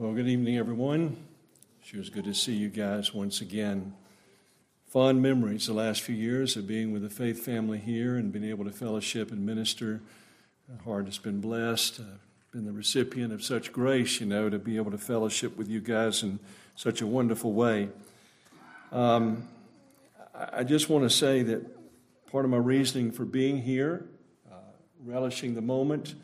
[0.00, 1.18] Well, good evening, everyone.
[1.82, 3.92] Sure is good to see you guys once again.
[4.86, 8.46] Fond memories the last few years of being with the faith family here and being
[8.46, 10.00] able to fellowship and minister.
[10.86, 12.00] Heart has been blessed.
[12.00, 15.68] I've been the recipient of such grace, you know, to be able to fellowship with
[15.68, 16.38] you guys in
[16.76, 17.90] such a wonderful way.
[18.92, 19.48] Um,
[20.34, 24.06] I just want to say that part of my reasoning for being here,
[24.50, 24.54] uh,
[25.04, 26.14] relishing the moment,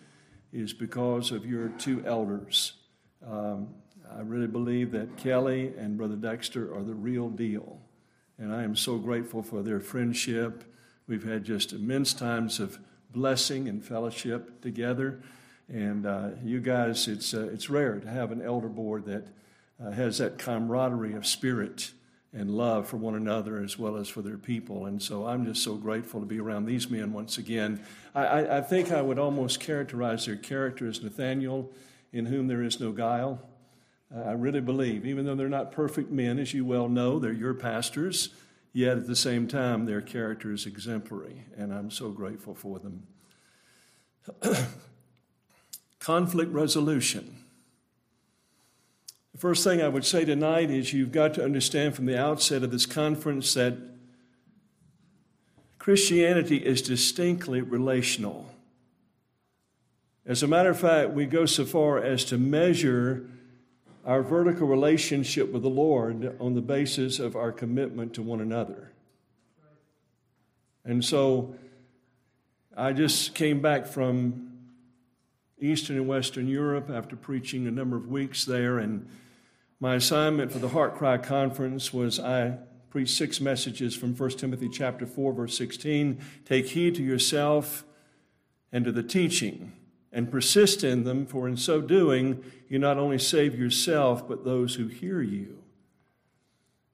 [0.51, 2.73] is because of your two elders.
[3.29, 3.69] Um,
[4.15, 7.81] I really believe that Kelly and Brother Dexter are the real deal.
[8.39, 10.65] And I am so grateful for their friendship.
[11.09, 12.79] We've had just immense times of
[13.11, 15.23] blessing and fellowship together.
[15.69, 19.27] And uh, you guys, it's, uh, it's rare to have an elder board that
[19.85, 21.91] uh, has that camaraderie of spirit
[22.33, 24.87] and love for one another as well as for their people.
[24.87, 27.81] And so I'm just so grateful to be around these men once again.
[28.15, 31.71] I, I, I think I would almost characterize their character as Nathanael
[32.17, 33.41] in whom there is no guile.
[34.15, 37.33] Uh, I really believe, even though they're not perfect men, as you well know, they're
[37.33, 38.31] your pastors,
[38.73, 43.07] yet at the same time, their character is exemplary, and I'm so grateful for them.
[45.99, 47.45] Conflict resolution.
[49.33, 52.63] The first thing I would say tonight is you've got to understand from the outset
[52.63, 53.77] of this conference that
[55.79, 58.51] Christianity is distinctly relational.
[60.27, 63.31] As a matter of fact, we go so far as to measure
[64.05, 68.91] our vertical relationship with the Lord on the basis of our commitment to one another.
[70.85, 71.55] And so
[72.77, 74.53] I just came back from
[75.61, 79.09] Eastern and Western Europe after preaching a number of weeks there, and
[79.79, 82.59] my assignment for the Heart Cry Conference was I
[82.91, 86.21] preached six messages from 1 Timothy chapter 4, verse 16.
[86.45, 87.85] Take heed to yourself
[88.73, 89.73] and to the teaching
[90.13, 94.77] and persist in them, for in so doing, you not only save yourself, but those
[94.77, 95.59] who hear you.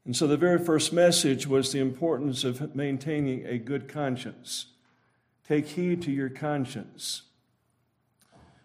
[0.05, 4.67] And so the very first message was the importance of maintaining a good conscience.
[5.47, 7.23] Take heed to your conscience.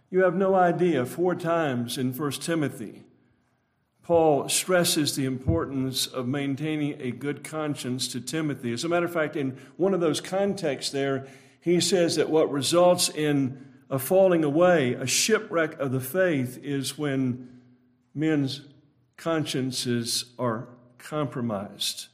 [0.09, 3.03] You have no idea, four times in 1 Timothy,
[4.07, 8.71] Paul stresses the importance of maintaining a good conscience to Timothy.
[8.71, 11.27] As a matter of fact, in one of those contexts there,
[11.59, 16.97] he says that what results in a falling away, a shipwreck of the faith, is
[16.97, 17.49] when
[18.13, 18.61] men's
[19.15, 20.67] consciences are
[20.97, 22.07] compromised.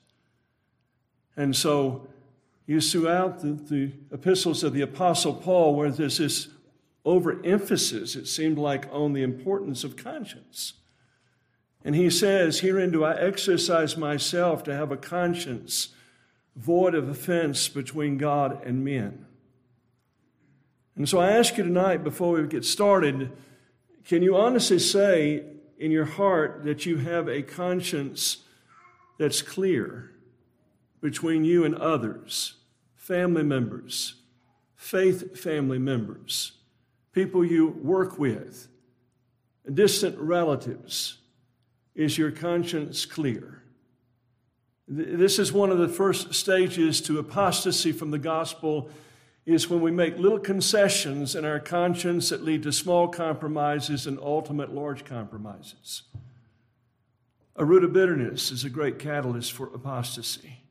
[1.36, 2.08] And so,
[2.66, 6.48] you throughout the, the epistles of the Apostle Paul, where there's this
[7.06, 10.74] overemphasis, it seemed like, on the importance of conscience.
[11.84, 15.90] And he says, Herein do I exercise myself to have a conscience
[16.56, 19.26] void of offense between God and men.
[20.96, 23.32] And so I ask you tonight, before we get started,
[24.06, 25.44] can you honestly say
[25.78, 28.38] in your heart that you have a conscience
[29.18, 30.12] that's clear
[31.02, 32.56] between you and others,
[32.96, 34.16] family members,
[34.76, 36.54] faith family members,
[37.12, 38.68] people you work with,
[39.74, 41.18] distant relatives?
[41.96, 43.64] Is your conscience clear?
[44.88, 48.90] This is one of the first stages to apostasy from the gospel
[49.46, 54.18] is when we make little concessions in our conscience that lead to small compromises and
[54.20, 56.04] ultimate large compromises.
[57.56, 60.64] A root of bitterness is a great catalyst for apostasy.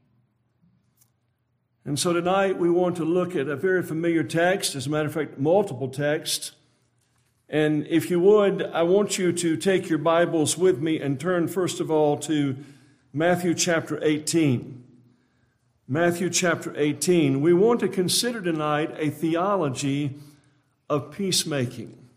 [1.84, 5.08] And so tonight we want to look at a very familiar text, as a matter
[5.08, 6.52] of fact, multiple texts.
[7.48, 11.48] And if you would, I want you to take your Bibles with me and turn,
[11.48, 12.56] first of all, to
[13.12, 14.82] Matthew chapter 18.
[15.92, 20.14] Matthew chapter 18, we want to consider tonight a theology
[20.88, 22.08] of peacemaking.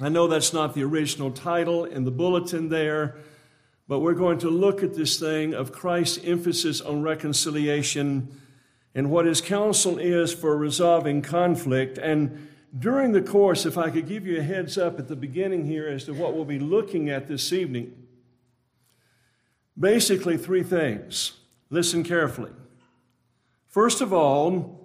[0.00, 3.16] I know that's not the original title in the bulletin there,
[3.88, 8.28] but we're going to look at this thing of Christ's emphasis on reconciliation
[8.94, 11.98] and what his counsel is for resolving conflict.
[11.98, 12.48] And
[12.78, 15.88] during the course, if I could give you a heads up at the beginning here
[15.88, 18.06] as to what we'll be looking at this evening,
[19.76, 21.32] basically three things.
[21.70, 22.52] Listen carefully.
[23.70, 24.80] First of all,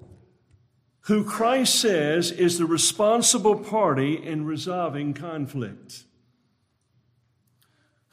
[1.02, 6.04] who Christ says is the responsible party in resolving conflict.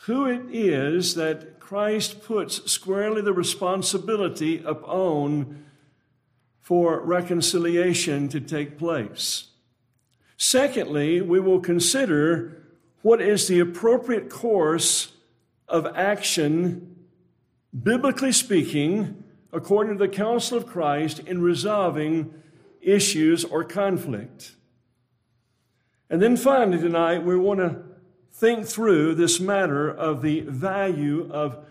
[0.07, 5.67] Who it is that Christ puts squarely the responsibility upon
[6.63, 9.49] for reconciliation to take place.
[10.39, 12.63] Secondly, we will consider
[13.03, 15.13] what is the appropriate course
[15.69, 16.97] of action,
[17.79, 19.23] biblically speaking,
[19.53, 22.33] according to the counsel of Christ in resolving
[22.81, 24.53] issues or conflict.
[26.09, 27.83] And then finally, tonight, we want to
[28.33, 31.65] think through this matter of the value of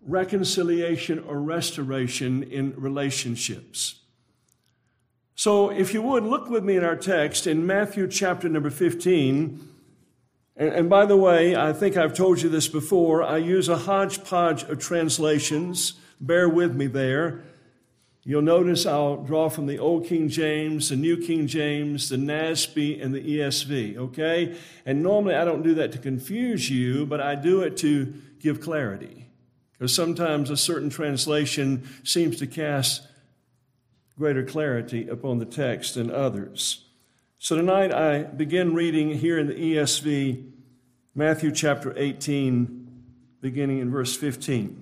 [0.00, 4.00] reconciliation or restoration in relationships.
[5.34, 9.68] So, if you would, look with me in our text in Matthew chapter number 15.
[10.56, 13.22] And, and, by the way, I think I've told you this before.
[13.22, 15.94] I use a hodgepodge of translations.
[16.22, 17.42] Bear with me there.
[18.22, 23.04] You'll notice I'll draw from the Old King James, the New King James, the NASB,
[23.04, 24.56] and the ESV, okay?
[24.86, 28.60] And normally I don't do that to confuse you, but I do it to give
[28.60, 29.26] clarity.
[29.72, 33.08] Because sometimes a certain translation seems to cast
[34.16, 36.84] greater clarity upon the text than others.
[37.40, 40.48] So tonight I begin reading here in the ESV,
[41.16, 43.02] Matthew chapter 18,
[43.40, 44.81] beginning in verse 15.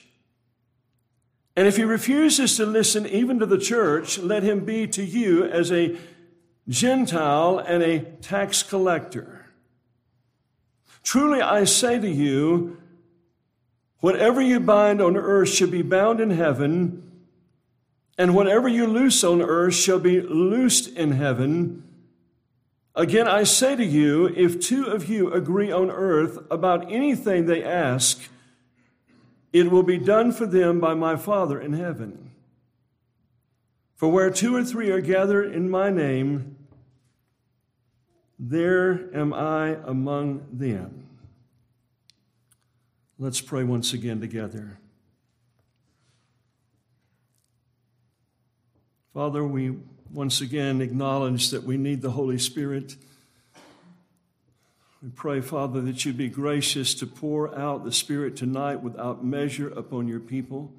[1.55, 5.43] And if he refuses to listen even to the church, let him be to you
[5.45, 5.97] as a
[6.69, 9.47] Gentile and a tax collector.
[11.03, 12.77] Truly I say to you,
[13.99, 17.11] whatever you bind on earth shall be bound in heaven,
[18.17, 21.83] and whatever you loose on earth shall be loosed in heaven.
[22.95, 27.63] Again, I say to you, if two of you agree on earth about anything they
[27.63, 28.21] ask,
[29.53, 32.31] it will be done for them by my Father in heaven.
[33.95, 36.55] For where two or three are gathered in my name,
[38.39, 41.07] there am I among them.
[43.19, 44.79] Let's pray once again together.
[49.13, 49.75] Father, we
[50.11, 52.95] once again acknowledge that we need the Holy Spirit.
[55.01, 59.67] We pray, Father, that you be gracious to pour out the Spirit tonight without measure
[59.69, 60.71] upon your people.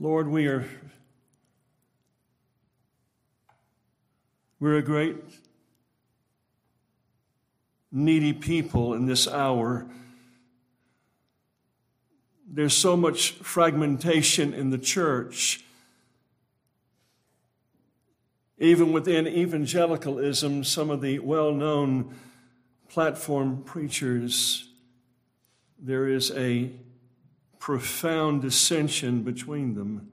[0.00, 0.66] Lord, we are
[4.58, 5.16] we're a great
[7.90, 9.86] needy people in this hour.
[12.50, 15.62] There's so much fragmentation in the church
[18.62, 22.14] even within evangelicalism, some of the well known
[22.88, 24.68] platform preachers,
[25.78, 26.70] there is a
[27.58, 30.08] profound dissension between them.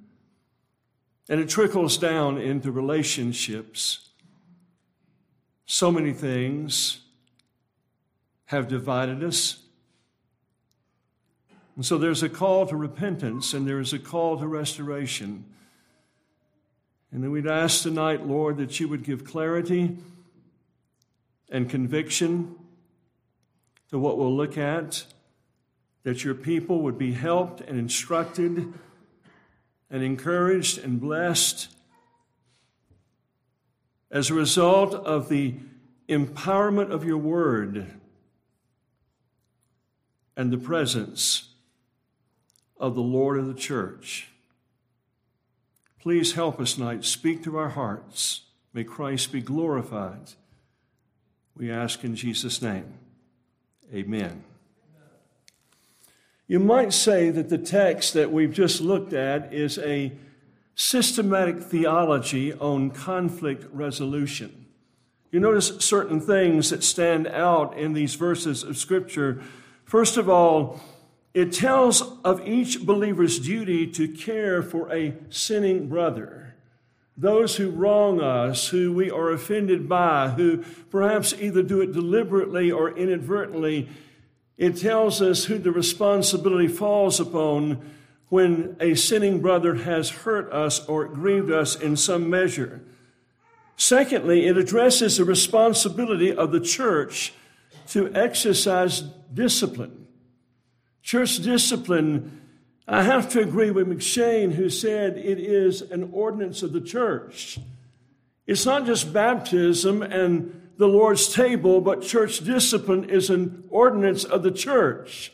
[1.29, 4.09] And it trickles down into relationships.
[5.67, 7.01] So many things
[8.45, 9.59] have divided us.
[11.75, 15.45] And so there's a call to repentance and there is a call to restoration.
[17.11, 19.97] And then we'd ask tonight, Lord, that you would give clarity
[21.49, 22.55] and conviction
[23.89, 25.05] to what we'll look at,
[26.03, 28.73] that your people would be helped and instructed
[29.89, 31.69] and encouraged and blessed
[34.11, 35.55] as a result of the
[36.07, 37.87] empowerment of your word
[40.35, 41.49] and the presence
[42.77, 44.29] of the Lord of the church.
[46.01, 47.03] Please help us tonight.
[47.03, 48.43] Speak to our hearts.
[48.73, 50.31] May Christ be glorified.
[51.57, 52.93] We ask in Jesus' name.
[53.93, 54.43] Amen.
[56.47, 60.13] You might say that the text that we've just looked at is a
[60.73, 64.67] systematic theology on conflict resolution.
[65.31, 69.43] You notice certain things that stand out in these verses of Scripture.
[69.83, 70.79] First of all,
[71.39, 76.53] it tells of each believer's duty to care for a sinning brother,
[77.15, 82.69] those who wrong us, who we are offended by, who perhaps either do it deliberately
[82.69, 83.87] or inadvertently.
[84.57, 87.89] It tells us who the responsibility falls upon
[88.27, 92.81] when a sinning brother has hurt us or grieved us in some measure.
[93.77, 97.31] Secondly, it addresses the responsibility of the church
[97.87, 99.03] to exercise
[99.33, 99.98] discipline.
[101.01, 102.41] Church discipline,
[102.87, 107.59] I have to agree with M'Cheyne, who said it is an ordinance of the church.
[108.47, 114.43] It's not just baptism and the Lord's table, but church discipline is an ordinance of
[114.43, 115.31] the church.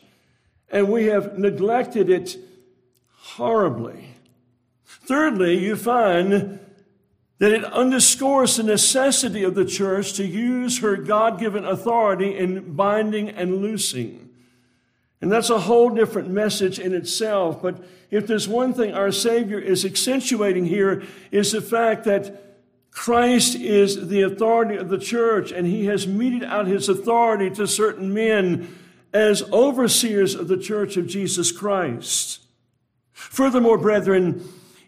[0.68, 2.36] And we have neglected it
[3.16, 4.08] horribly.
[4.84, 6.58] Thirdly, you find
[7.38, 12.74] that it underscores the necessity of the church to use her God given authority in
[12.74, 14.25] binding and loosing.
[15.20, 17.62] And that's a whole different message in itself.
[17.62, 22.42] But if there's one thing our Savior is accentuating here, is the fact that
[22.90, 27.66] Christ is the authority of the church, and he has meted out his authority to
[27.66, 28.74] certain men
[29.12, 32.40] as overseers of the church of Jesus Christ.
[33.12, 34.46] Furthermore, brethren,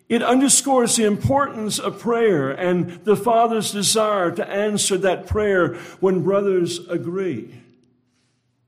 [0.08, 6.22] it underscores the importance of prayer and the Father's desire to answer that prayer when
[6.22, 7.54] brothers agree.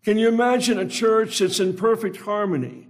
[0.05, 2.89] Can you imagine a church that's in perfect harmony?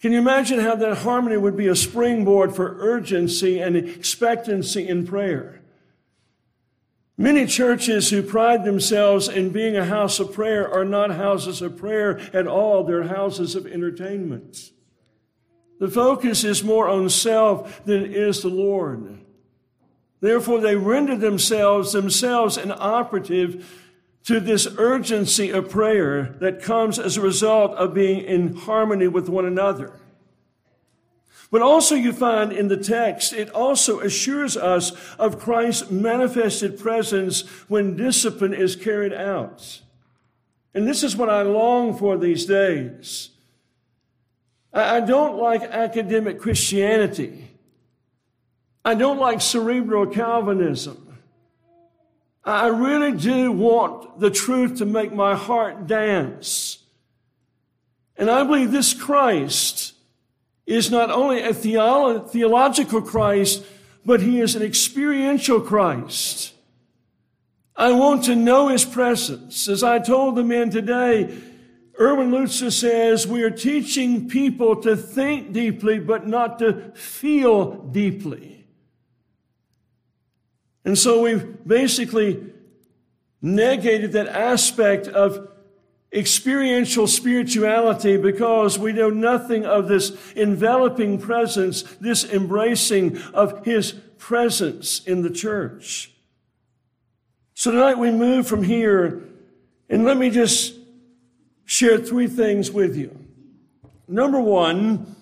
[0.00, 5.06] Can you imagine how that harmony would be a springboard for urgency and expectancy in
[5.06, 5.62] prayer?
[7.18, 11.78] Many churches who pride themselves in being a house of prayer are not houses of
[11.78, 14.70] prayer at all, they're houses of entertainment.
[15.78, 19.18] The focus is more on self than it is the Lord.
[20.20, 23.85] Therefore, they render themselves themselves an operative
[24.26, 29.28] to this urgency of prayer that comes as a result of being in harmony with
[29.28, 29.92] one another.
[31.52, 37.42] But also, you find in the text, it also assures us of Christ's manifested presence
[37.68, 39.80] when discipline is carried out.
[40.74, 43.30] And this is what I long for these days.
[44.72, 47.52] I don't like academic Christianity.
[48.84, 51.05] I don't like cerebral Calvinism.
[52.46, 56.78] I really do want the truth to make my heart dance.
[58.16, 59.94] And I believe this Christ
[60.64, 63.64] is not only a theolo- theological Christ,
[64.04, 66.54] but he is an experiential Christ.
[67.74, 69.68] I want to know his presence.
[69.68, 71.36] As I told the men today,
[72.00, 78.55] Erwin Lutzer says we are teaching people to think deeply, but not to feel deeply.
[80.86, 82.42] And so we've basically
[83.42, 85.48] negated that aspect of
[86.12, 95.04] experiential spirituality because we know nothing of this enveloping presence, this embracing of His presence
[95.04, 96.12] in the church.
[97.54, 99.24] So tonight we move from here,
[99.90, 100.76] and let me just
[101.64, 103.18] share three things with you.
[104.06, 105.15] Number one,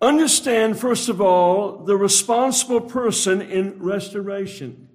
[0.00, 4.88] understand, first of all, the responsible person in restoration.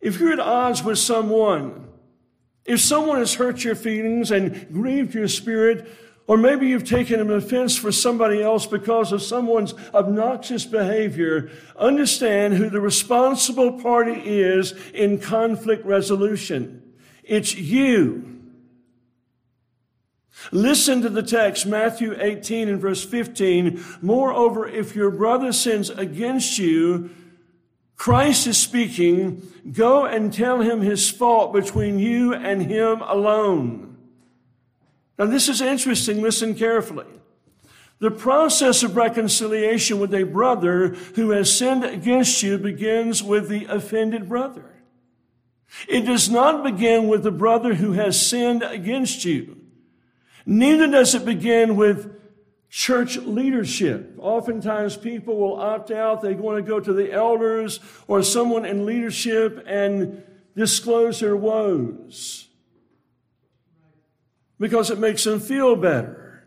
[0.00, 1.88] If you're at odds with someone,
[2.64, 5.88] if someone has hurt your feelings and grieved your spirit,
[6.26, 12.54] or maybe you've taken an offense for somebody else because of someone's obnoxious behavior, understand
[12.54, 16.82] who the responsible party is in conflict resolution.
[17.24, 18.39] It's you.
[20.52, 23.82] Listen to the text, Matthew 18 and verse 15.
[24.00, 27.10] Moreover, if your brother sins against you,
[27.96, 29.42] Christ is speaking,
[29.72, 33.98] go and tell him his fault between you and him alone.
[35.18, 36.22] Now, this is interesting.
[36.22, 37.04] Listen carefully.
[37.98, 43.66] The process of reconciliation with a brother who has sinned against you begins with the
[43.66, 44.64] offended brother.
[45.86, 49.59] It does not begin with the brother who has sinned against you.
[50.46, 52.16] Neither does it begin with
[52.68, 54.14] church leadership.
[54.18, 56.22] Oftentimes people will opt out.
[56.22, 60.22] They want to go to the elders or someone in leadership and
[60.56, 62.48] disclose their woes
[64.58, 66.46] because it makes them feel better.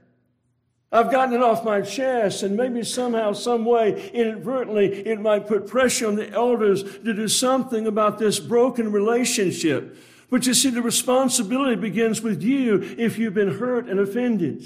[0.92, 5.66] I've gotten it off my chest, and maybe somehow, some way, inadvertently, it might put
[5.66, 9.98] pressure on the elders to do something about this broken relationship.
[10.34, 14.66] But you see, the responsibility begins with you if you've been hurt and offended.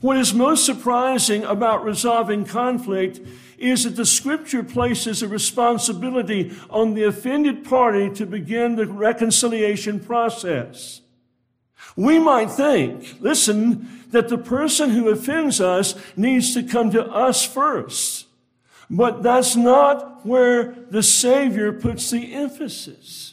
[0.00, 3.20] What is most surprising about resolving conflict
[3.58, 9.98] is that the scripture places a responsibility on the offended party to begin the reconciliation
[9.98, 11.00] process.
[11.96, 17.44] We might think, listen, that the person who offends us needs to come to us
[17.44, 18.26] first.
[18.88, 23.27] But that's not where the Savior puts the emphasis.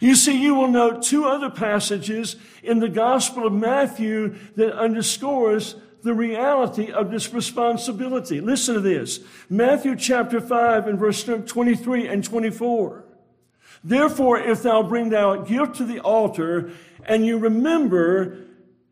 [0.00, 5.76] You see, you will note two other passages in the Gospel of Matthew that underscores
[6.02, 8.40] the reality of this responsibility.
[8.40, 9.20] Listen to this.
[9.48, 13.04] Matthew chapter 5 and verse 23 and 24.
[13.82, 16.72] Therefore, if thou bring thou a gift to the altar,
[17.04, 18.38] and you remember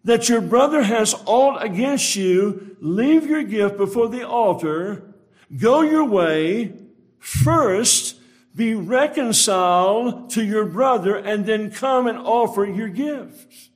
[0.05, 5.15] that your brother has aught against you, leave your gift before the altar,
[5.57, 6.73] go your way,
[7.19, 8.14] first
[8.55, 13.71] be reconciled to your brother and then come and offer your gift.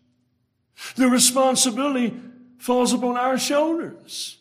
[0.95, 2.15] The responsibility
[2.59, 4.39] falls upon our shoulders.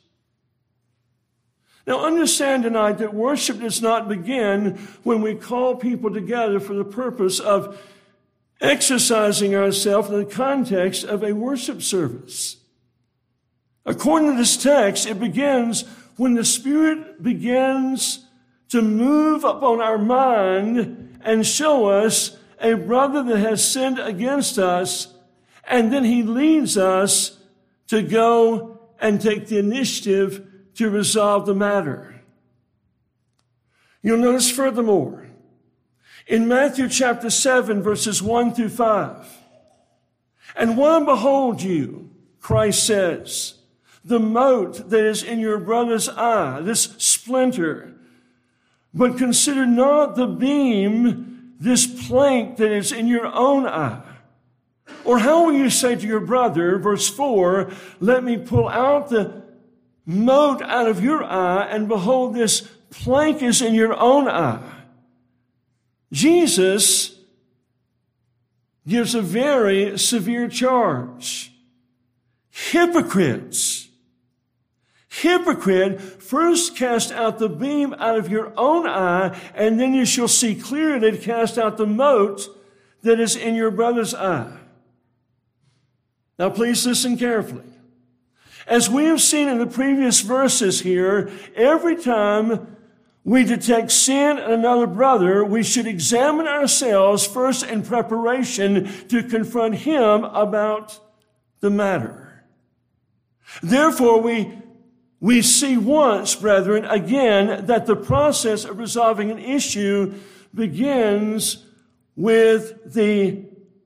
[1.88, 6.84] Now, understand tonight that worship does not begin when we call people together for the
[6.84, 7.82] purpose of
[8.60, 12.58] exercising ourselves in the context of a worship service.
[13.86, 15.84] According to this text, it begins
[16.18, 18.27] when the Spirit begins
[18.70, 25.14] to move upon our mind and show us a brother that has sinned against us,
[25.68, 27.38] and then He leads us
[27.88, 30.46] to go and take the initiative
[30.76, 32.22] to resolve the matter.
[34.02, 35.28] You'll notice furthermore,
[36.28, 39.38] in Matthew chapter 7, verses 1 through 5,
[40.56, 42.10] and one behold you,
[42.40, 43.56] Christ says,
[44.04, 47.97] the mote that is in your brother's eye, this splinter,
[48.98, 54.02] but consider not the beam, this plank that is in your own eye.
[55.06, 59.44] Or how will you say to your brother, verse 4, let me pull out the
[60.06, 64.64] mote out of your eye, and behold, this plank is in your own eye.
[66.12, 67.20] Jesus
[68.88, 71.52] gives a very severe charge.
[72.50, 73.77] Hypocrites.
[75.22, 80.28] Hypocrite, first cast out the beam out of your own eye, and then you shall
[80.28, 82.48] see clearly to cast out the mote
[83.02, 84.58] that is in your brother's eye.
[86.38, 87.64] Now please listen carefully.
[88.68, 92.78] As we have seen in the previous verses here, every time
[93.24, 99.76] we detect sin in another brother, we should examine ourselves first in preparation to confront
[99.76, 101.00] him about
[101.62, 102.44] the matter.
[103.64, 104.54] Therefore, we,
[105.20, 110.14] we see once, brethren, again, that the process of resolving an issue
[110.54, 111.66] begins
[112.16, 113.46] with the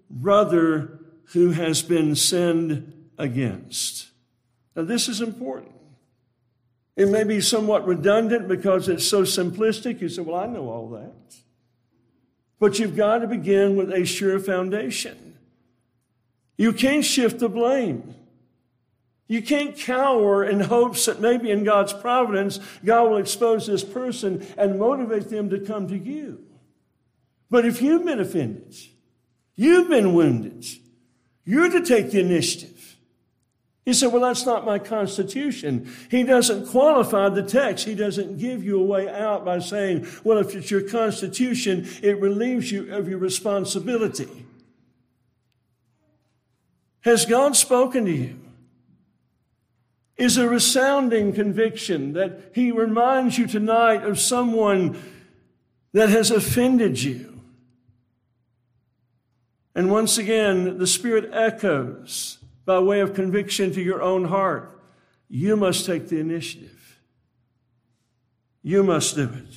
[0.09, 0.99] brother
[1.33, 4.09] who has been sinned against.
[4.75, 5.71] Now, this is important.
[6.97, 10.01] It may be somewhat redundant because it's so simplistic.
[10.01, 11.35] You say, Well, I know all that.
[12.59, 15.37] But you've got to begin with a sure foundation.
[16.57, 18.15] You can't shift the blame.
[19.31, 24.45] You can't cower in hopes that maybe in God's providence, God will expose this person
[24.57, 26.43] and motivate them to come to you.
[27.49, 28.75] But if you've been offended,
[29.55, 30.65] you've been wounded,
[31.45, 32.97] you're to take the initiative.
[33.85, 35.89] He said, Well, that's not my constitution.
[36.09, 37.85] He doesn't qualify the text.
[37.85, 42.19] He doesn't give you a way out by saying, Well, if it's your constitution, it
[42.19, 44.45] relieves you of your responsibility.
[46.99, 48.35] Has God spoken to you?
[50.21, 54.95] Is a resounding conviction that He reminds you tonight of someone
[55.93, 57.41] that has offended you?
[59.73, 64.79] And once again, the Spirit echoes by way of conviction to your own heart.
[65.27, 66.99] You must take the initiative.
[68.61, 69.55] You must do it.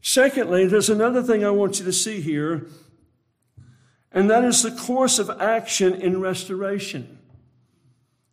[0.00, 2.66] Secondly, there's another thing I want you to see here,
[4.10, 7.20] and that is the course of action in restoration.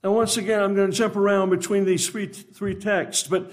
[0.04, 3.52] Now, once again, I'm going to jump around between these three, three texts, but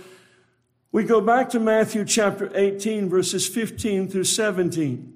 [0.93, 5.13] we go back to Matthew chapter 18, verses 15 through 17.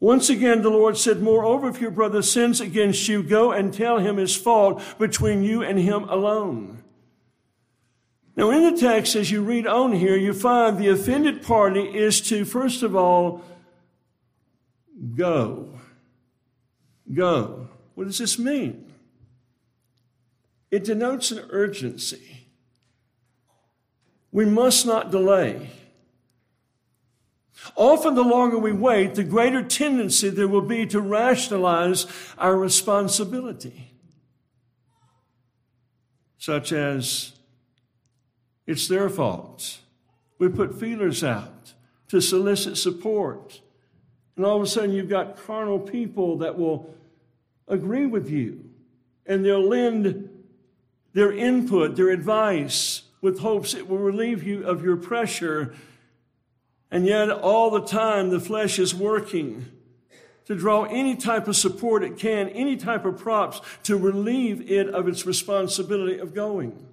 [0.00, 3.98] Once again, the Lord said, Moreover, if your brother sins against you, go and tell
[3.98, 6.82] him his fault between you and him alone.
[8.34, 12.20] Now, in the text, as you read on here, you find the offended party is
[12.22, 13.44] to, first of all,
[15.14, 15.68] go.
[17.12, 17.68] Go.
[17.94, 18.89] What does this mean?
[20.70, 22.46] It denotes an urgency.
[24.32, 25.70] We must not delay.
[27.76, 32.06] Often, the longer we wait, the greater tendency there will be to rationalize
[32.38, 33.92] our responsibility.
[36.38, 37.32] Such as,
[38.66, 39.80] it's their fault.
[40.38, 41.74] We put feelers out
[42.08, 43.60] to solicit support.
[44.36, 46.94] And all of a sudden, you've got carnal people that will
[47.68, 48.70] agree with you
[49.26, 50.29] and they'll lend
[51.12, 55.74] their input, their advice, with hopes it will relieve you of your pressure
[56.90, 59.66] and yet, all the time, the flesh is working
[60.46, 64.88] to draw any type of support it can, any type of props to relieve it
[64.88, 66.88] of its responsibility of going.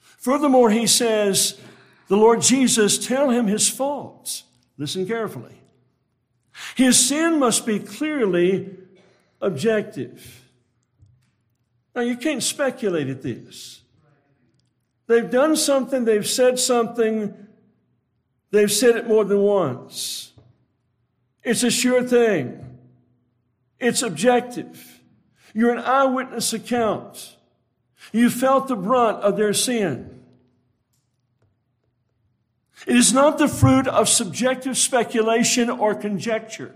[0.00, 1.60] Furthermore, he says,
[2.08, 4.42] the Lord Jesus, tell him his faults.
[4.76, 5.60] Listen carefully.
[6.74, 8.76] His sin must be clearly
[9.40, 10.37] objective.
[11.98, 13.82] Now, you can't speculate at this.
[15.08, 17.34] They've done something, they've said something
[18.50, 20.32] They've said it more than once.
[21.42, 22.78] It's a sure thing.
[23.78, 25.02] It's objective.
[25.54, 27.36] You're an eyewitness account.
[28.12, 30.22] You felt the brunt of their sin.
[32.86, 36.74] It is not the fruit of subjective speculation or conjecture.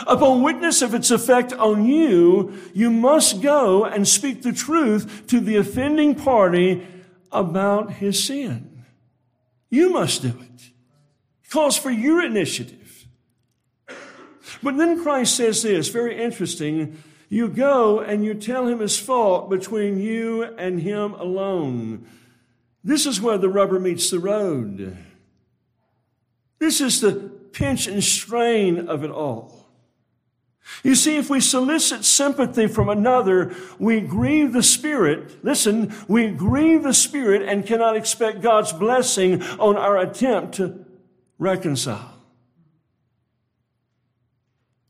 [0.00, 5.38] Upon witness of its effect on you, you must go and speak the truth to
[5.38, 6.84] the offending party
[7.30, 8.84] about his sin.
[9.70, 10.70] You must do it.
[11.44, 13.06] It calls for your initiative.
[14.62, 17.02] But then Christ says this, very interesting.
[17.28, 22.06] You go and you tell him his fault between you and him alone.
[22.82, 24.96] This is where the rubber meets the road.
[26.58, 27.12] This is the
[27.52, 29.63] pinch and strain of it all.
[30.82, 35.44] You see, if we solicit sympathy from another, we grieve the Spirit.
[35.44, 40.84] Listen, we grieve the Spirit and cannot expect God's blessing on our attempt to
[41.38, 42.14] reconcile.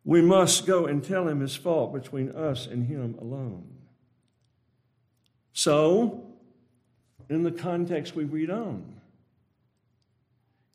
[0.05, 3.65] We must go and tell him his fault between us and him alone.
[5.53, 6.27] So,
[7.29, 9.01] in the context we read on,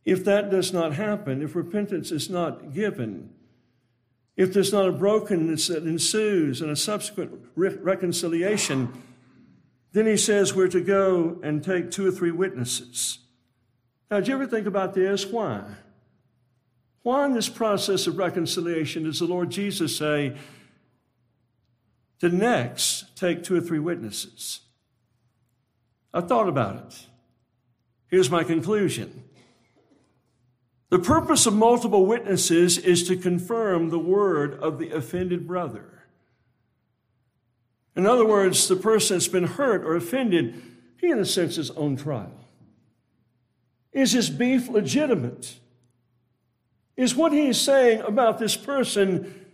[0.03, 3.29] if that does not happen, if repentance is not given,
[4.39, 9.03] if there's not a brokenness that ensues and a subsequent re- reconciliation,
[9.91, 13.17] then he says we're to go and take two or three witnesses.
[14.09, 15.25] Now, did you ever think about this?
[15.25, 15.65] Why?
[17.03, 20.37] Why in this process of reconciliation does the Lord Jesus say
[22.19, 24.61] to next take two or three witnesses?
[26.13, 27.07] I thought about it.
[28.07, 29.25] Here's my conclusion.
[30.89, 36.05] The purpose of multiple witnesses is to confirm the word of the offended brother.
[37.95, 40.61] In other words, the person that's been hurt or offended,
[40.97, 42.31] he, in a sense, is on trial.
[43.91, 45.59] Is his beef legitimate?
[46.95, 49.45] Is what he is saying about this person,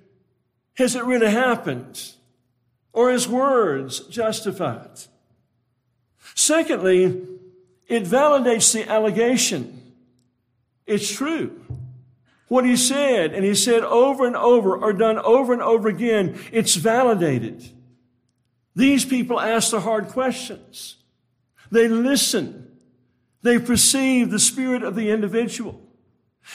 [0.76, 2.14] has it really happened?
[2.94, 5.02] Or his words justified?
[6.34, 7.28] Secondly,
[7.88, 9.85] it validates the allegation.
[10.86, 11.62] It's true.
[12.48, 16.40] What he said, and he said over and over, or done over and over again,
[16.52, 17.64] it's validated.
[18.76, 20.98] These people ask the hard questions.
[21.72, 22.78] They listen.
[23.42, 25.82] They perceive the spirit of the individual.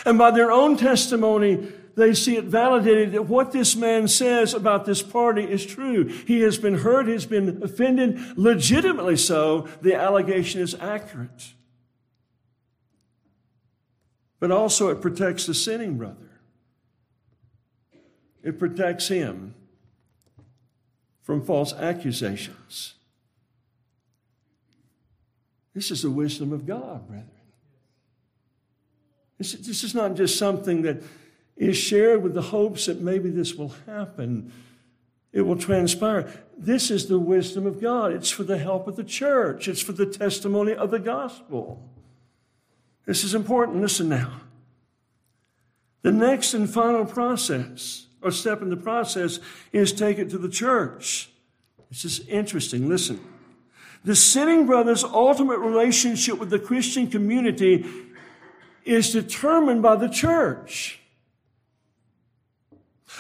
[0.05, 4.85] And by their own testimony, they see it validated that what this man says about
[4.85, 6.05] this party is true.
[6.05, 9.69] He has been hurt, he's been offended, legitimately so.
[9.83, 11.55] The allegation is accurate
[14.41, 16.31] but also it protects the sinning brother.
[18.43, 19.55] It protects him
[21.23, 22.95] from false accusations.
[25.75, 27.29] This is the wisdom of God, brethren.
[29.39, 31.03] This, is not just something that
[31.57, 34.53] is shared with the hopes that maybe this will happen,
[35.33, 36.31] it will transpire.
[36.59, 38.13] This is the wisdom of God.
[38.13, 41.90] It's for the help of the church, it's for the testimony of the gospel.
[43.11, 43.81] This is important.
[43.81, 44.35] Listen now.
[46.03, 49.41] The next and final process, or step in the process,
[49.73, 51.29] is take it to the church.
[51.89, 52.89] This is interesting.
[52.89, 53.19] Listen.
[54.05, 57.85] The sinning brother's ultimate relationship with the Christian community
[58.85, 61.01] is determined by the church.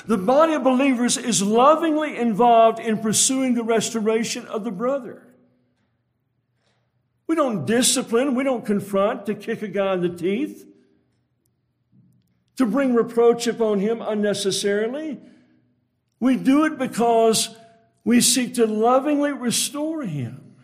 [0.07, 5.29] The body of believers is lovingly involved in pursuing the restoration of the brother.
[7.30, 10.66] We don't discipline, we don't confront to kick a guy in the teeth,
[12.56, 15.16] to bring reproach upon him unnecessarily.
[16.18, 17.54] We do it because
[18.02, 20.56] we seek to lovingly restore him.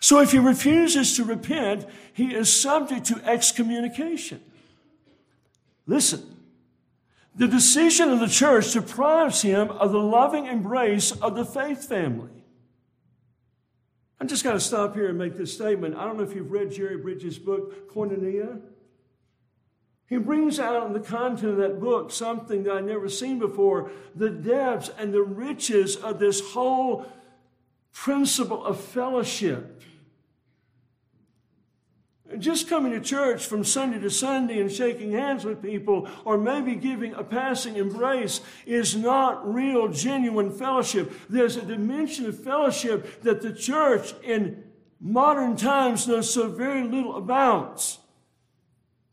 [0.00, 4.42] So if he refuses to repent, he is subject to excommunication.
[5.86, 6.34] Listen,
[7.36, 12.39] the decision of the church deprives him of the loving embrace of the faith family.
[14.20, 15.96] I'm just going to stop here and make this statement.
[15.96, 18.60] I don't know if you've read Jerry Bridges' book, Koinonia.
[20.06, 23.90] He brings out in the content of that book something that I'd never seen before
[24.14, 27.06] the depths and the riches of this whole
[27.92, 29.80] principle of fellowship
[32.38, 36.74] just coming to church from Sunday to Sunday and shaking hands with people or maybe
[36.76, 41.12] giving a passing embrace is not real, genuine fellowship.
[41.28, 44.64] There's a dimension of fellowship that the church in
[45.00, 47.96] modern times knows so very little about.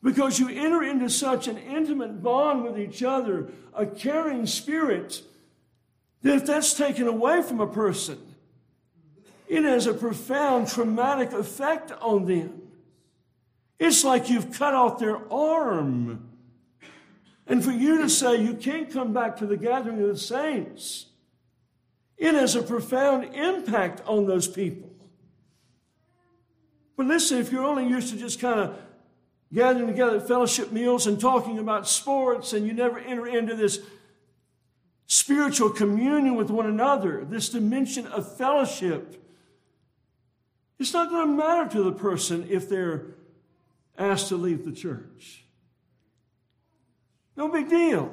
[0.04, 5.24] Because you enter into such an intimate bond with each other, a caring spirit,
[6.22, 8.20] that if that's taken away from a person,
[9.48, 12.67] it has a profound traumatic effect on them.
[13.80, 16.30] It's like you've cut off their arm.
[17.46, 21.08] And for you to say you can't come back to the gathering of the saints
[22.18, 24.90] it has a profound impact on those people.
[26.96, 28.76] But listen, if you're only used to just kind of
[29.54, 33.80] gathering together at fellowship meals and talking about sports, and you never enter into this
[35.06, 39.24] spiritual communion with one another, this dimension of fellowship,
[40.80, 43.06] it's not going to matter to the person if they're
[43.98, 45.44] asked to leave the church.
[47.36, 48.12] No big deal.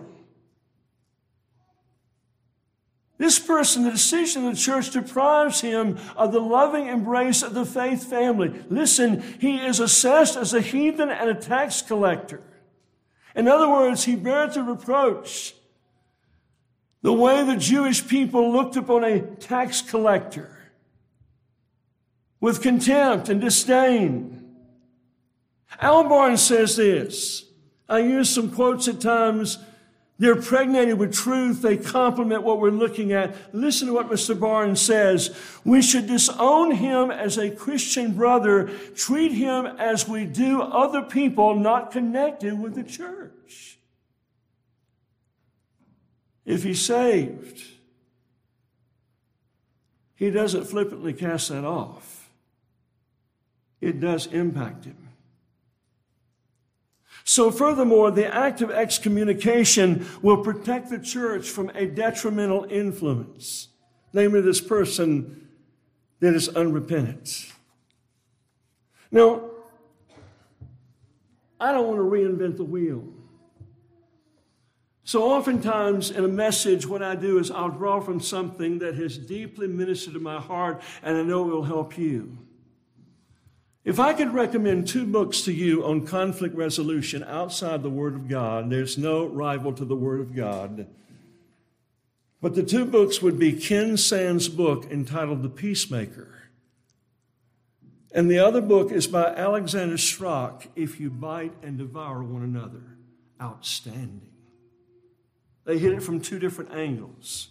[3.16, 7.64] This person, the decision of the church deprives him of the loving embrace of the
[7.64, 8.52] faith family.
[8.68, 12.42] Listen, he is assessed as a heathen and a tax collector.
[13.36, 15.54] In other words, he bears the reproach.
[17.02, 20.58] The way the Jewish people looked upon a tax collector
[22.40, 24.33] with contempt and disdain.
[25.80, 27.44] Albarn says this.
[27.88, 29.58] I use some quotes at times
[30.18, 31.60] they're pregnated with truth.
[31.60, 33.34] They complement what we're looking at.
[33.52, 34.38] Listen to what Mr.
[34.38, 35.36] Barnes says.
[35.64, 41.56] We should disown him as a Christian brother, treat him as we do other people
[41.56, 43.78] not connected with the church.
[46.44, 47.62] If he's saved,
[50.14, 52.30] he doesn't flippantly cast that off.
[53.80, 55.03] It does impact him.
[57.26, 63.68] So, furthermore, the act of excommunication will protect the church from a detrimental influence,
[64.12, 65.48] namely, this person
[66.20, 67.50] that is unrepentant.
[69.10, 69.50] Now,
[71.58, 73.04] I don't want to reinvent the wheel.
[75.04, 79.16] So, oftentimes in a message, what I do is I'll draw from something that has
[79.16, 82.36] deeply ministered to my heart, and I know it will help you.
[83.84, 88.28] If I could recommend two books to you on conflict resolution outside the Word of
[88.28, 90.86] God, there's no rival to the Word of God.
[92.40, 96.44] But the two books would be Ken Sande's book entitled The Peacemaker.
[98.12, 102.96] And the other book is by Alexander Strauch, If You Bite and Devour One Another.
[103.42, 104.30] Outstanding.
[105.64, 107.48] They hit it from two different angles.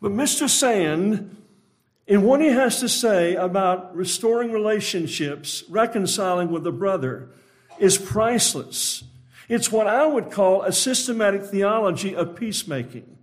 [0.00, 0.48] But Mr.
[0.48, 1.36] Sande
[2.12, 7.30] in what he has to say about restoring relationships, reconciling with a brother,
[7.78, 9.02] is priceless.
[9.48, 13.16] It's what I would call a systematic theology of peacemaking.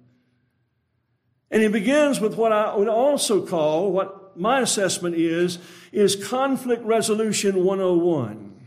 [1.52, 5.60] And he begins with what I would also call, what my assessment is,
[5.92, 8.60] is conflict resolution 101.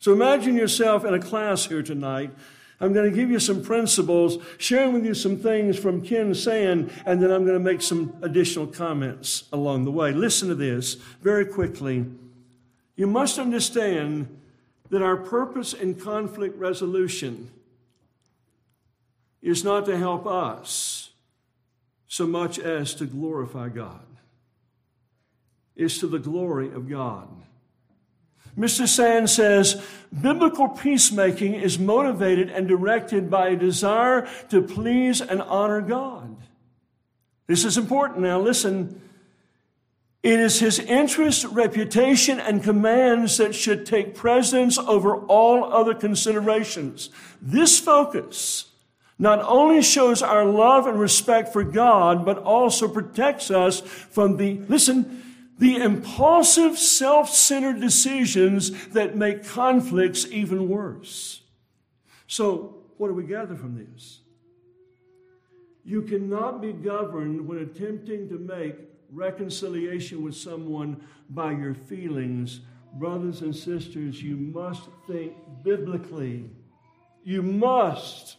[0.00, 2.32] So imagine yourself in a class here tonight
[2.80, 6.90] I'm going to give you some principles, sharing with you some things from Ken Sande,
[7.06, 10.12] and then I'm going to make some additional comments along the way.
[10.12, 12.04] Listen to this very quickly.
[12.96, 14.40] You must understand
[14.90, 17.50] that our purpose in conflict resolution
[19.40, 21.10] is not to help us
[22.08, 24.06] so much as to glorify God.
[25.76, 27.28] It's to the glory of God.
[28.58, 28.86] Mr.
[28.86, 29.84] Sande says
[30.22, 36.36] biblical peacemaking is motivated and directed by a desire to please and honor God.
[37.46, 38.20] This is important.
[38.20, 39.00] Now, listen.
[40.22, 47.10] It is his interest, reputation, and commands that should take precedence over all other considerations.
[47.42, 48.70] This focus
[49.18, 54.60] not only shows our love and respect for God, but also protects us from the,
[54.66, 55.23] listen,
[55.58, 61.42] the impulsive, self centered decisions that make conflicts even worse.
[62.26, 64.20] So, what do we gather from this?
[65.84, 68.76] You cannot be governed when attempting to make
[69.12, 72.60] reconciliation with someone by your feelings.
[72.94, 76.48] Brothers and sisters, you must think biblically.
[77.22, 78.36] You must.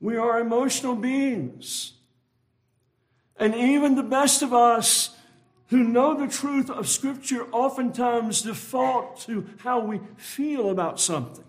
[0.00, 1.97] We are emotional beings.
[3.38, 5.16] And even the best of us
[5.68, 11.44] who know the truth of Scripture oftentimes default to how we feel about something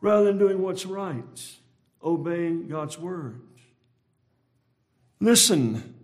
[0.00, 1.56] rather than doing what's right,
[2.02, 3.40] obeying God's Word.
[5.20, 5.94] Listen,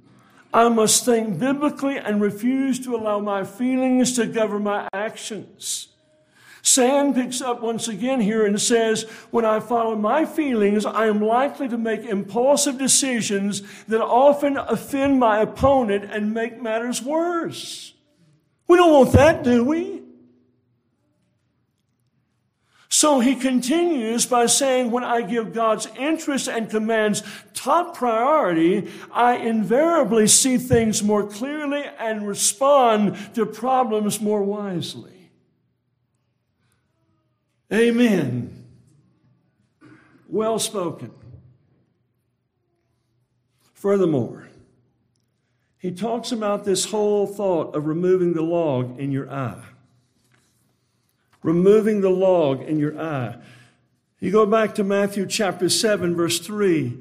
[0.53, 5.89] I must think biblically and refuse to allow my feelings to govern my actions.
[6.65, 11.21] Sande picks up once again here and says, When I follow my feelings, I am
[11.21, 17.93] likely to make impulsive decisions that often offend my opponent and make matters worse.
[18.67, 20.05] We don't want that, do we?
[22.89, 27.23] So he continues by saying, when I give God's interests and commands
[27.53, 35.14] top priority, I invariably see things more clearly and respond to problems more wisely.
[37.75, 38.67] Amen.
[40.29, 41.11] Well spoken.
[43.73, 44.49] Furthermore,
[45.79, 49.63] he talks about this whole thought of removing the log in your eye.
[51.43, 53.37] Removing the log in your eye.
[54.21, 56.97] You go back to Matthew chapter 7, verse 3.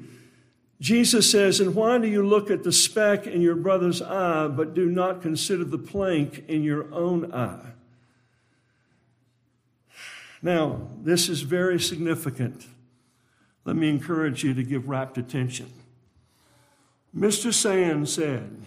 [0.80, 4.74] Jesus says, And why do you look at the speck in your brother's eye, but
[4.74, 7.73] do not consider the plank in your own eye?
[10.44, 12.66] Now, this is very significant.
[13.64, 15.72] Let me encourage you to give rapt attention.
[17.16, 17.50] Mr.
[17.50, 18.60] Sande said,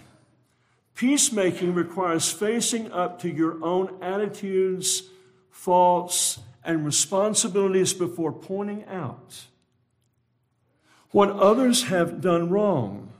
[0.95, 5.03] Peacemaking requires facing up to your own attitudes,
[5.51, 9.45] faults, and responsibilities before pointing out
[11.11, 13.13] what others have done wrong.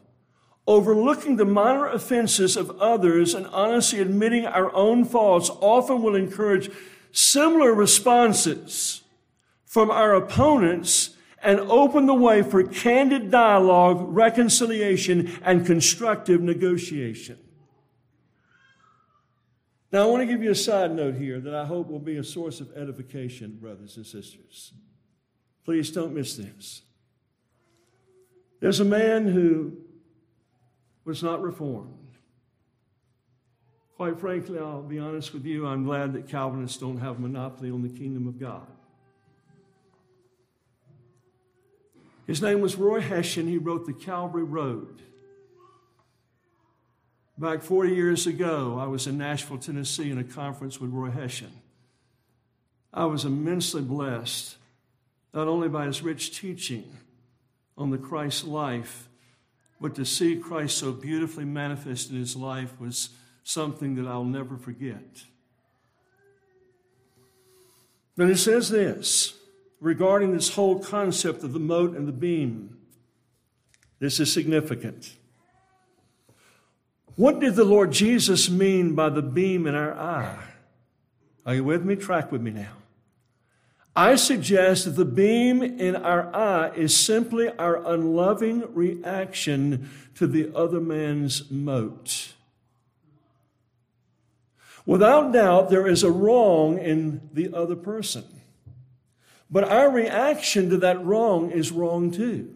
[0.65, 6.71] Overlooking the minor offenses of others and honestly admitting our own faults often will encourage
[7.11, 9.03] similar responses
[9.65, 17.37] from our opponents and open the way for candid dialogue, reconciliation, and constructive negotiation.
[19.91, 22.17] Now, I want to give you a side note here that I hope will be
[22.17, 24.73] a source of edification, brothers and sisters.
[25.63, 26.81] Please don't miss this.
[28.59, 29.77] There's a man who
[31.05, 32.06] was not reformed.
[33.97, 37.71] Quite frankly, I'll be honest with you, I'm glad that Calvinists don't have a monopoly
[37.71, 38.67] on the kingdom of God.
[42.27, 43.47] His name was Roy Hession.
[43.47, 45.01] He wrote The Calvary Road.
[47.39, 51.51] Back 40 years ago, I was in Nashville, Tennessee, in a conference with Roy Hession.
[52.93, 54.57] I was immensely blessed,
[55.33, 56.85] not only by his rich teaching
[57.75, 59.09] on the Christ life,
[59.81, 63.09] but to see Christ so beautifully manifest in his life was
[63.47, 65.23] something that I'll never forget.
[68.17, 69.35] But it says this
[69.79, 72.77] regarding this whole concept of the mote and the beam.
[73.99, 75.15] This is significant.
[77.15, 80.43] What did the Lord Jesus mean by the beam in our eye?
[81.45, 81.95] Are you with me?
[81.95, 82.73] Track with me now.
[83.95, 90.51] I suggest that the beam in our eye is simply our unloving reaction to the
[90.53, 92.33] other man's mote.
[94.87, 98.23] Without doubt, there is a wrong in the other person.
[99.51, 102.55] But our reaction to that wrong is wrong too.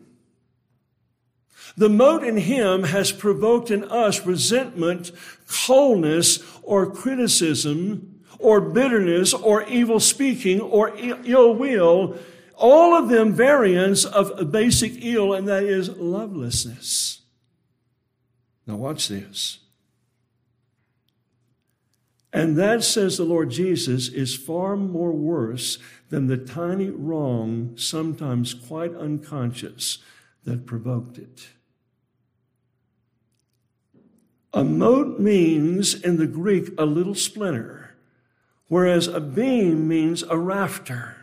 [1.76, 5.12] The mote in him has provoked in us resentment,
[5.48, 12.18] coldness, or criticism, or bitterness, or evil speaking, or ill will,
[12.56, 17.22] all of them variants of a basic ill, and that is lovelessness.
[18.66, 19.61] Now, watch this.
[22.34, 25.78] And that, says the Lord Jesus, is far more worse
[26.10, 29.98] than the tiny wrong, sometimes quite unconscious,
[30.44, 31.50] that provoked it.
[34.54, 37.96] A mote means in the Greek a little splinter,
[38.68, 41.21] whereas a beam means a rafter.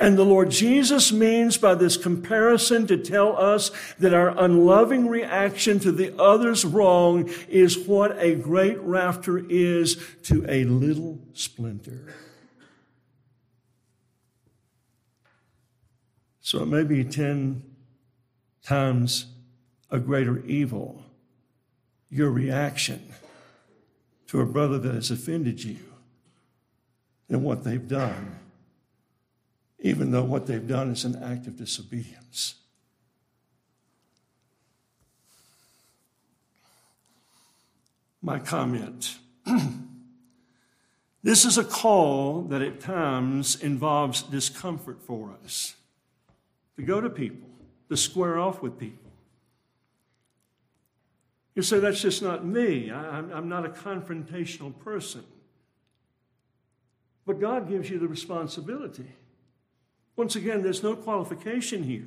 [0.00, 5.78] And the Lord Jesus means by this comparison to tell us that our unloving reaction
[5.80, 12.14] to the other's wrong is what a great rafter is to a little splinter.
[16.40, 17.62] So it may be 10
[18.62, 19.26] times
[19.90, 21.04] a greater evil,
[22.08, 23.12] your reaction
[24.28, 25.76] to a brother that has offended you
[27.28, 28.38] than what they've done
[29.80, 32.54] even though what they've done is an act of disobedience.
[38.22, 39.16] My comment.
[41.22, 45.74] this is a call that at times involves discomfort for us
[46.76, 47.48] to go to people,
[47.88, 49.10] to square off with people.
[51.54, 52.90] You say, that's just not me.
[52.90, 55.24] I'm not a confrontational person.
[57.26, 59.06] But God gives you the responsibility.
[60.20, 62.06] Once again, there's no qualification here.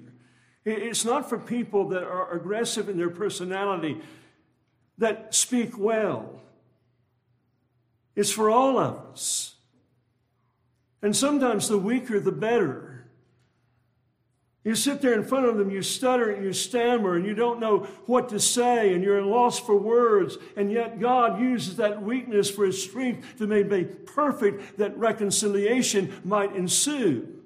[0.65, 4.01] It's not for people that are aggressive in their personality,
[4.99, 6.39] that speak well.
[8.15, 9.55] It's for all of us.
[11.01, 13.07] And sometimes the weaker, the better.
[14.63, 17.59] You sit there in front of them, you stutter and you stammer, and you don't
[17.59, 22.47] know what to say, and you're lost for words, and yet God uses that weakness
[22.51, 27.39] for His strength to make me perfect that reconciliation might ensue.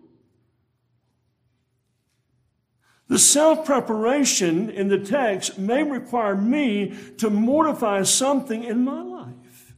[3.08, 9.76] The self preparation in the text may require me to mortify something in my life.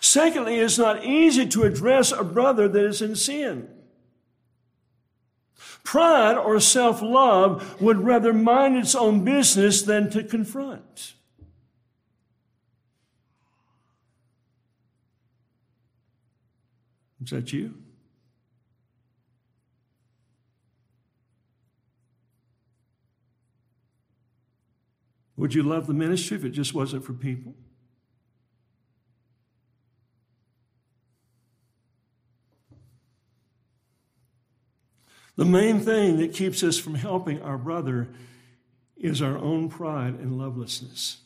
[0.00, 3.68] Secondly, it's not easy to address a brother that is in sin.
[5.84, 11.14] Pride or self love would rather mind its own business than to confront.
[17.22, 17.74] Is that you?
[25.36, 27.54] Would you love the ministry if it just wasn't for people?
[35.36, 38.08] The main thing that keeps us from helping our brother
[38.96, 41.18] is our own pride and lovelessness.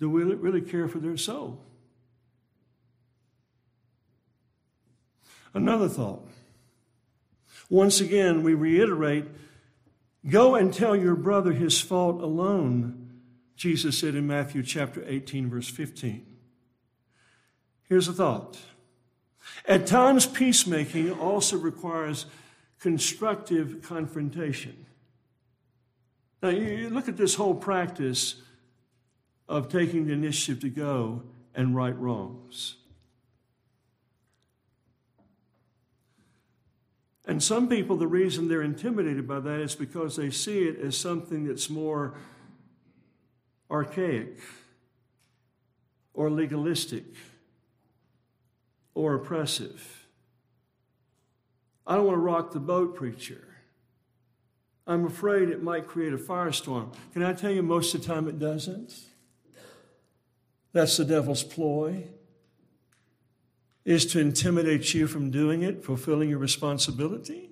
[0.00, 1.64] Do we really care for their soul?
[5.54, 6.28] Another thought.
[7.70, 9.26] Once again, we reiterate
[10.26, 13.10] go and tell your brother his fault alone,
[13.56, 16.24] Jesus said in Matthew chapter 18, verse 15.
[17.82, 18.58] Here's a thought
[19.66, 22.26] at times, peacemaking also requires
[22.80, 24.86] constructive confrontation.
[26.42, 28.36] Now, you look at this whole practice
[29.48, 31.22] of taking the initiative to go
[31.54, 32.76] and right wrongs.
[37.28, 40.96] And some people, the reason they're intimidated by that is because they see it as
[40.96, 42.14] something that's more
[43.70, 44.40] archaic
[46.14, 47.04] or legalistic
[48.94, 50.06] or oppressive.
[51.86, 53.46] I don't want to rock the boat, preacher.
[54.86, 56.94] I'm afraid it might create a firestorm.
[57.12, 58.94] Can I tell you, most of the time it doesn't?
[60.72, 62.04] That's the devil's ploy,
[63.88, 67.48] is to intimidate you from doing it, fulfilling your responsibility.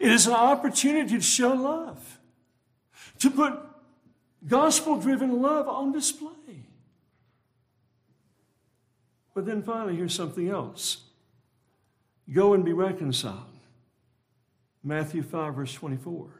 [0.00, 2.18] It is an opportunity to show love,
[3.18, 3.58] to put
[4.46, 6.64] gospel driven love on display.
[9.34, 11.02] But then finally, here's something else
[12.32, 13.44] go and be reconciled.
[14.82, 16.37] Matthew 5, verse 24.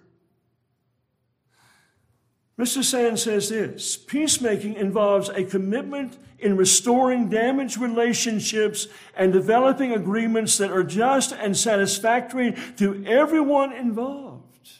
[2.59, 2.83] Mr.
[2.83, 10.71] Sande says this peacemaking involves a commitment in restoring damaged relationships and developing agreements that
[10.71, 14.71] are just and satisfactory to everyone involved.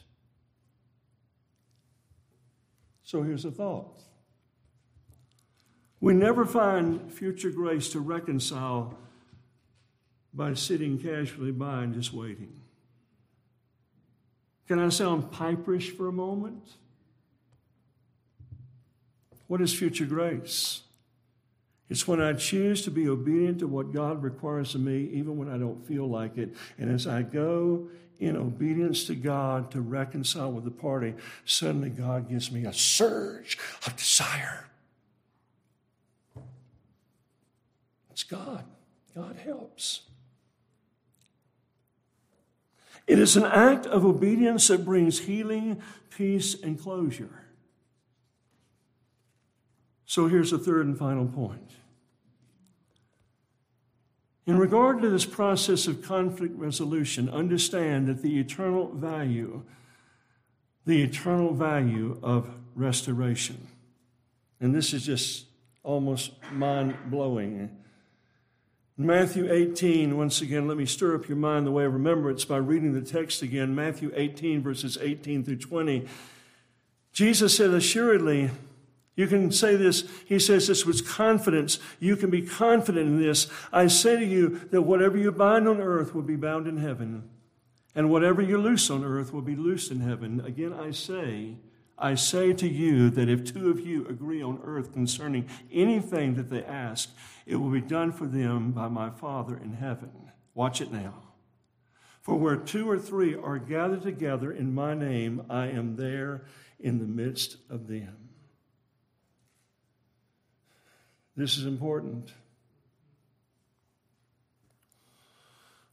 [3.05, 4.03] So here's a thought
[6.01, 8.97] we never find future grace to reconcile
[10.33, 12.61] by sitting casually by and just waiting.
[14.69, 16.75] Can I sound piperish for a moment?
[19.49, 20.83] What is future grace?
[21.89, 25.49] It's when I choose to be obedient to what God requires of me, even when
[25.49, 26.55] I don't feel like it.
[26.79, 27.89] And as I go
[28.21, 33.59] in obedience to God to reconcile with the party, suddenly God gives me a surge
[33.87, 34.69] of desire
[38.19, 38.65] It's God.
[39.15, 40.01] God helps.
[43.07, 45.81] It is an act of obedience that brings healing,
[46.11, 47.45] peace, and closure.
[50.09, 51.71] So here's the third and final point.
[54.47, 59.65] In regard to this process of conflict resolution, understand that the eternal value,
[60.87, 63.67] the eternal value of restoration,
[64.63, 65.45] and this is just
[65.83, 67.69] almost mind blowing.
[68.97, 72.57] Matthew 18, once again, let me stir up your mind the way of remembrance by
[72.57, 73.75] reading the text again.
[73.75, 76.07] Matthew 18, verses 18 through 20.
[77.13, 78.51] Jesus said, Assuredly,
[79.19, 80.09] you can say this.
[80.27, 81.81] He says this with confidence.
[81.99, 83.49] You can be confident in this.
[83.73, 87.29] I say to you that whatever you bind on earth will be bound in heaven,
[87.97, 90.41] and whatever you loose on earth will be loosed in heaven.
[90.47, 91.57] Again, I say,
[91.99, 96.49] I say to you that if two of you agree on earth concerning anything that
[96.49, 97.11] they ask,
[97.45, 100.13] it will be done for them by my Father in heaven.
[100.55, 101.15] Watch it now.
[102.21, 106.45] For where two or three are gathered together in my name, I am there
[106.79, 108.28] in the midst of them.
[111.39, 112.33] This is important.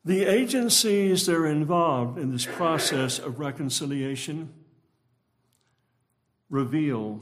[0.04, 4.52] The agencies that are involved in this process of reconciliation
[6.50, 7.22] reveal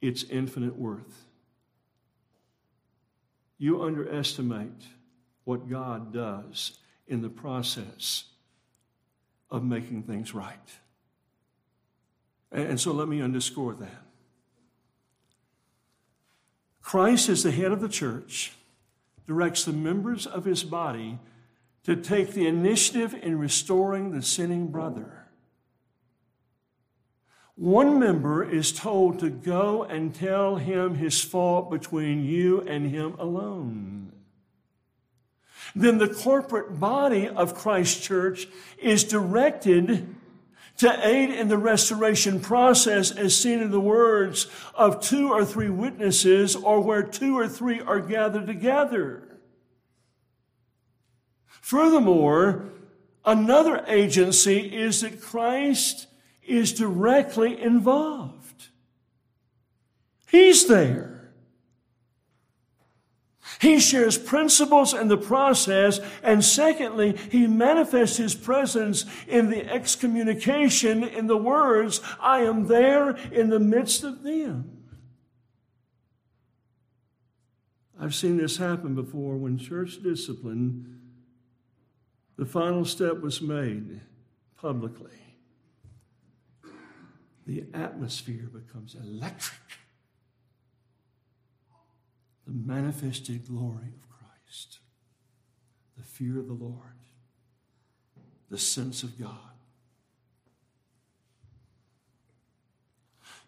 [0.00, 1.26] its infinite worth.
[3.58, 4.86] You underestimate
[5.44, 8.24] what God does in the process
[9.50, 10.70] of making things right.
[12.50, 14.01] And so let me underscore that.
[16.82, 18.52] Christ, as the head of the church,
[19.26, 21.18] directs the members of his body
[21.84, 25.22] to take the initiative in restoring the sinning brother
[27.56, 33.14] one member is told to go and tell him his fault between you and him
[33.18, 34.12] alone.
[35.74, 40.14] then the corporate body of Christ Church is directed
[40.78, 45.70] to aid in the restoration process as seen in the words of two or three
[45.70, 49.22] witnesses or where two or three are gathered together.
[51.46, 52.70] Furthermore,
[53.24, 56.08] another agency is that Christ
[56.42, 58.68] is directly involved.
[60.28, 61.11] He's there.
[63.62, 71.04] He shares principles in the process, and secondly, he manifests his presence in the excommunication
[71.04, 74.82] in the words, I am there in the midst of them.
[78.00, 80.98] I've seen this happen before when church discipline,
[82.36, 84.00] the final step was made
[84.56, 85.36] publicly.
[87.46, 89.60] The atmosphere becomes electric
[92.46, 94.78] the manifested glory of Christ,
[95.96, 96.96] the fear of the Lord,
[98.50, 99.38] the sense of God.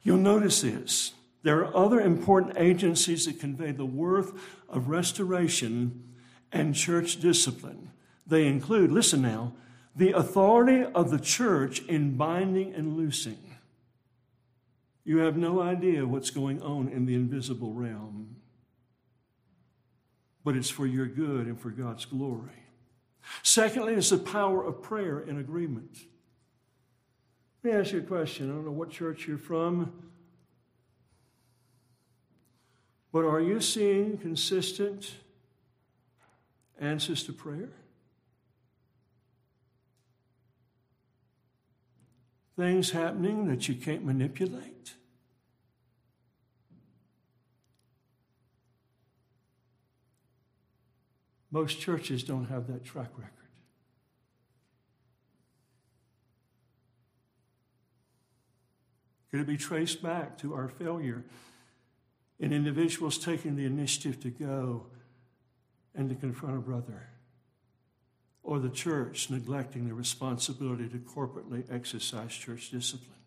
[0.02, 1.12] You'll notice this.
[1.42, 4.32] There are other important agencies that convey the worth
[4.68, 6.14] of restoration
[6.52, 7.90] and church discipline.
[8.26, 9.54] They include, listen now,
[9.96, 13.56] the authority of the church in binding and loosing.
[15.04, 18.36] You have no idea what's going on in the invisible realm
[20.44, 22.62] but it's for your good and for God's glory.
[23.42, 25.96] Secondly, it's the power of prayer and agreement.
[27.62, 28.50] Let me ask you a question.
[28.50, 29.90] I don't know what church you're from,
[33.10, 35.14] but are you seeing consistent
[36.78, 37.70] answers to prayer?
[42.56, 44.94] Things happening that you can't manipulate?
[51.54, 53.30] Most churches don't have that track record.
[59.30, 61.24] Could it be traced back to our failure
[62.40, 64.86] in individuals taking the initiative to go
[65.94, 67.10] and to confront a brother?
[68.42, 73.23] Or the church neglecting the responsibility to corporately exercise church discipline?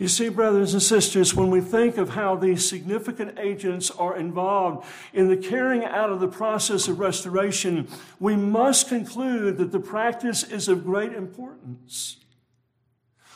[0.00, 4.86] You see, brothers and sisters, when we think of how these significant agents are involved
[5.12, 7.86] in the carrying out of the process of restoration,
[8.18, 12.16] we must conclude that the practice is of great importance.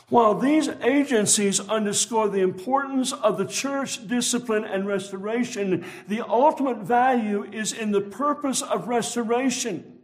[0.09, 7.45] While these agencies underscore the importance of the church discipline and restoration, the ultimate value
[7.45, 9.99] is in the purpose of restoration.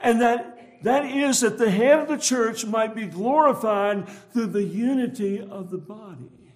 [0.00, 4.64] And that that is, that the head of the church might be glorified through the
[4.64, 6.54] unity of the body.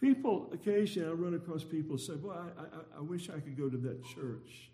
[0.00, 3.68] People, occasionally I run across people say, Boy, I, I, I wish I could go
[3.68, 4.70] to that church.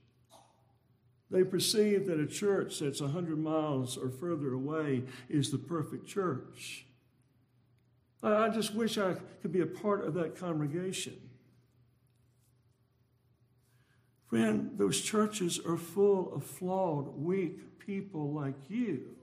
[1.30, 6.86] They perceive that a church that's 100 miles or further away is the perfect church.
[8.22, 11.27] I just wish I could be a part of that congregation.
[14.28, 19.16] Friend, those churches are full of flawed, weak people like you.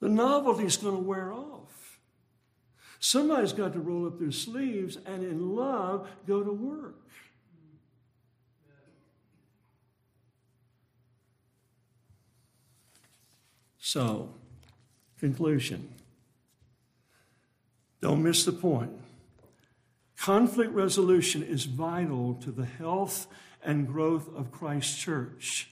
[0.00, 2.00] The novelty is going to wear off.
[2.98, 6.96] Somebody's got to roll up their sleeves and, in love, go to work.
[13.78, 14.34] So,
[15.18, 15.88] conclusion.
[18.00, 18.92] Don't miss the point.
[20.28, 23.28] Conflict resolution is vital to the health
[23.64, 25.70] and growth of Christ's church.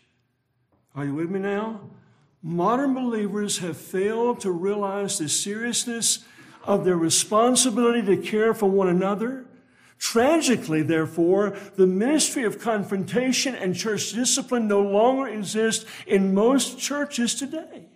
[0.95, 1.91] Are you with me now?
[2.43, 6.21] Modern believers have failed to realize the seriousness
[6.65, 9.45] of their responsibility to care for one another.
[9.99, 17.35] Tragically, therefore, the ministry of confrontation and church discipline no longer exists in most churches
[17.35, 17.91] today.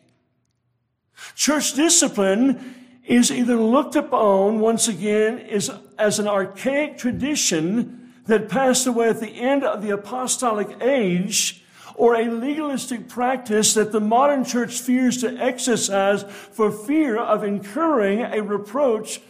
[1.35, 8.87] Church discipline is either looked upon once again as, as an archaic tradition that passed
[8.87, 14.45] away at the end of the apostolic age or a legalistic practice that the modern
[14.45, 19.21] church fears to exercise for fear of incurring a reproach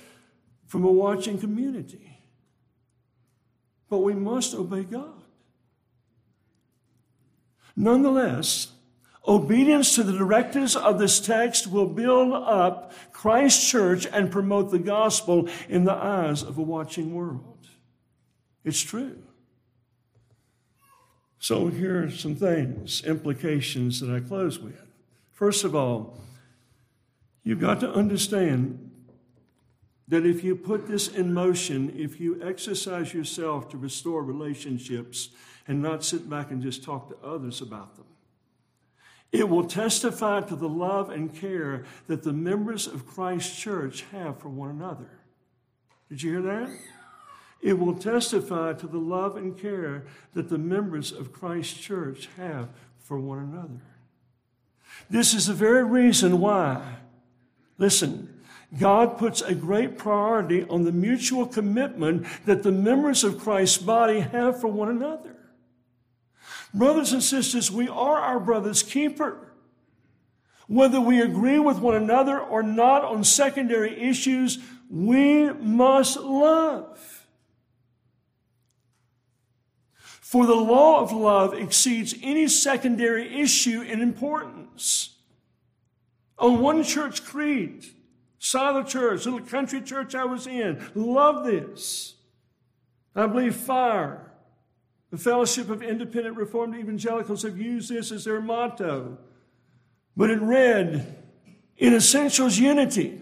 [0.67, 2.23] from a watching community.
[3.89, 5.25] But we must obey God.
[7.75, 8.69] Nonetheless,
[9.31, 14.79] Obedience to the directives of this text will build up Christ's church and promote the
[14.81, 17.69] gospel in the eyes of a watching world.
[18.65, 19.23] It's true.
[21.39, 24.83] So, here are some things, implications that I close with.
[25.31, 26.19] First of all,
[27.45, 28.91] you've got to understand
[30.09, 35.29] that if you put this in motion, if you exercise yourself to restore relationships
[35.69, 38.07] and not sit back and just talk to others about them,
[39.33, 44.39] it will testify to the love and care that the members of Christ's church have
[44.39, 45.11] for one another.
[46.09, 46.71] Did you hear that?
[47.63, 50.05] It will testify to the love and care
[50.35, 53.83] that the members of Christ's church have for one another.
[55.09, 56.97] This is the very reason why,
[57.79, 58.41] listen,
[58.79, 64.21] God puts a great priority on the mutual commitment that the members of Christ's body
[64.21, 65.37] have for one another.
[66.73, 69.53] Brothers and sisters, we are our brother's keeper.
[70.69, 74.59] Whether we agree with one another or not on secondary issues,
[74.89, 77.27] we must love.
[79.97, 85.17] For the law of love exceeds any secondary issue in importance.
[86.39, 87.85] On one church creed,
[88.39, 92.15] Shiloh Church, little country church I was in, love this.
[93.17, 94.30] I believe FIRE
[95.11, 99.19] the Fellowship of Independent Reformed Evangelicals have used this as their motto.
[100.17, 101.17] But it read,
[101.77, 103.21] in essentials, unity.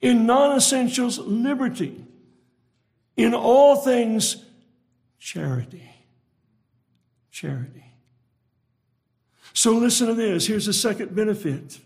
[0.00, 2.04] In non essentials, liberty.
[3.16, 4.44] In all things,
[5.18, 5.90] charity.
[7.32, 7.84] Charity.
[9.52, 10.46] So listen to this.
[10.46, 11.80] Here's the second benefit.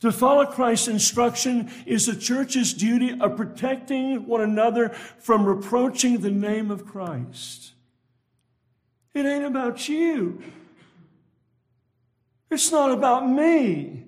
[0.00, 6.30] To follow Christ's instruction is the church's duty of protecting one another from reproaching the
[6.30, 7.72] name of Christ.
[9.14, 10.42] It ain't about you.
[12.50, 14.04] It's not about me.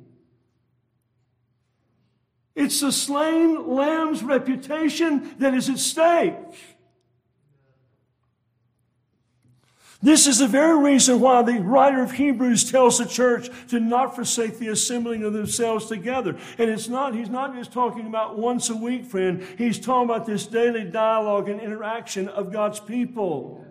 [2.55, 6.34] It's the slain lamb's reputation that is at stake.
[10.05, 14.14] This is the very reason why the writer of Hebrews tells the church to not
[14.14, 16.36] forsake the assembling of themselves together.
[16.59, 19.42] And it's not, he's not just talking about once a week, friend.
[19.57, 23.63] He's talking about this daily dialogue and interaction of God's people.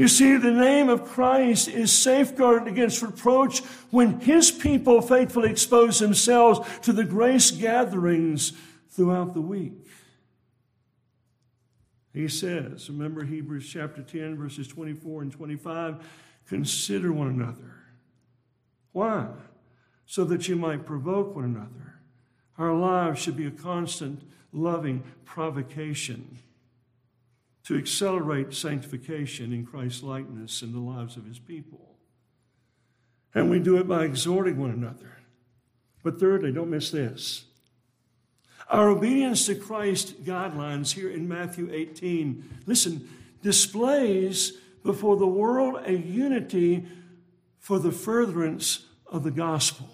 [0.00, 3.58] You see, the name of Christ is safeguarded against reproach
[3.90, 8.54] when his people faithfully expose themselves to the grace gatherings
[8.88, 9.86] throughout the week.
[12.14, 16.02] He says, remember Hebrews chapter 10, verses 24 and 25,
[16.48, 17.74] consider one another.
[18.92, 19.26] Why?
[20.06, 22.00] So that you might provoke one another.
[22.56, 26.38] Our lives should be a constant, loving provocation
[27.64, 31.96] to accelerate sanctification in Christ's likeness in the lives of his people.
[33.34, 35.18] And we do it by exhorting one another.
[36.02, 37.44] But thirdly, don't miss this.
[38.68, 43.08] Our obedience to Christ's guidelines here in Matthew 18, listen,
[43.42, 44.52] displays
[44.82, 46.86] before the world a unity
[47.58, 49.88] for the furtherance of the gospel.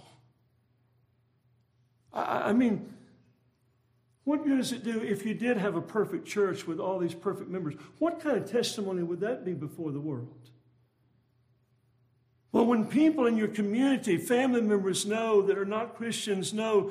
[2.13, 2.93] I, I mean,
[4.27, 7.15] what good does it do if you did have a perfect church with all these
[7.15, 7.77] perfect members?
[8.01, 10.51] What kind of testimony would that be before the world?
[12.51, 16.91] Well, when people in your community, family members know that are not Christians, know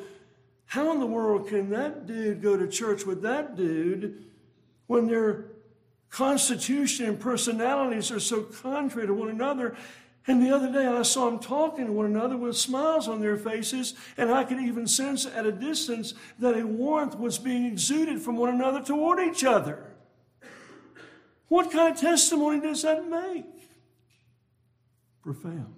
[0.67, 4.23] how in the world can that dude go to church with that dude
[4.87, 5.47] when their
[6.09, 9.75] constitution and personalities are so contrary to one another?
[10.27, 13.37] And the other day I saw them talking to one another with smiles on their
[13.37, 18.19] faces, and I could even sense at a distance that a warmth was being exuded
[18.21, 19.85] from one another toward each other.
[21.47, 23.45] What kind of testimony does that make?
[25.21, 25.75] Profound.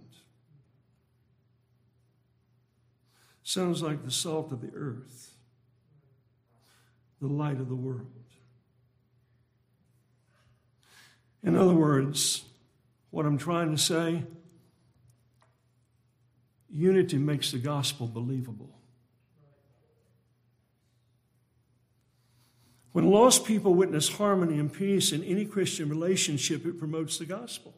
[3.43, 5.35] Sounds like the salt of the earth,
[7.21, 8.11] the light of the world.
[11.43, 12.43] In other words,
[13.09, 14.23] what I'm trying to say
[16.69, 18.77] unity makes the gospel believable.
[22.91, 27.75] When lost people witness harmony and peace in any Christian relationship, it promotes the gospel.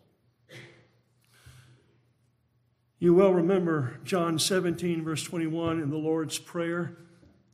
[2.99, 6.97] You well remember John 17, verse 21 in the Lord's Prayer,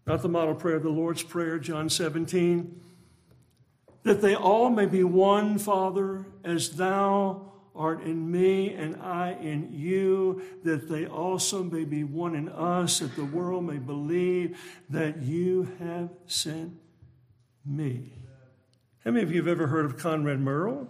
[0.06, 2.82] not the model prayer, the Lord's Prayer, John 17,
[4.04, 9.70] that they all may be one, Father, as thou art in me and I in
[9.72, 14.58] you, that they also may be one in us, that the world may believe
[14.90, 16.74] that you have sent
[17.66, 18.14] me.
[19.04, 20.88] How many of you have ever heard of Conrad Murrell?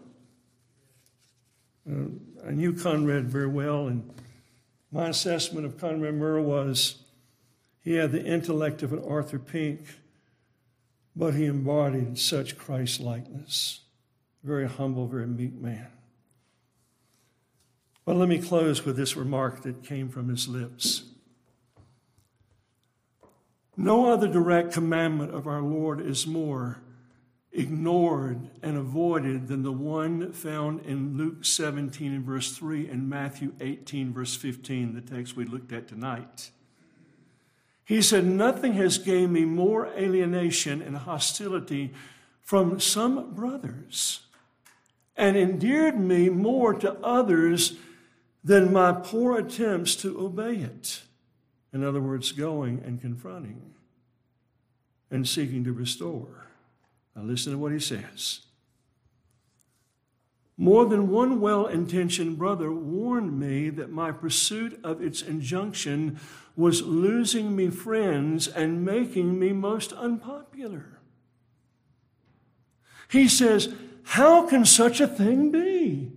[1.90, 4.10] Uh, I knew Conrad very well, and
[4.92, 7.04] my assessment of Conrad Murrell was
[7.82, 9.82] he had the intellect of an Arthur Pink,
[11.16, 13.82] but he embodied such Christ likeness.
[14.44, 15.88] Very humble, very meek man.
[18.06, 21.06] Well, let me close with this remark that came from his lips.
[23.76, 26.82] No other direct commandment of our Lord is more
[27.52, 33.54] ignored and avoided than the one found in Luke 17 and verse 3 and Matthew
[33.60, 36.52] 18 verse 15, the text we looked at tonight.
[37.86, 41.92] He said, Nothing has gained me more alienation and hostility
[42.42, 44.22] from some brothers
[45.18, 47.78] and endeared me more to others
[48.46, 51.02] than my poor attempts to obey it.
[51.74, 53.74] In other words, going and confronting
[55.10, 56.46] and seeking to restore.
[57.16, 58.42] Now, listen to what he says.
[60.58, 66.20] More than one well intentioned brother warned me that my pursuit of its injunction
[66.56, 71.00] was losing me friends and making me most unpopular.
[73.10, 73.74] He says,
[74.04, 76.12] How can such a thing be?